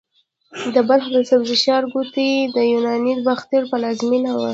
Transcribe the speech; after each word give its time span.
د 0.73 0.75
بلخ 0.89 1.05
د 1.15 1.17
سبزې 1.29 1.55
ښارګوټي 1.63 2.29
د 2.55 2.57
یوناني 2.71 3.13
باختر 3.27 3.61
پلازمېنه 3.71 4.31
وه 4.37 4.49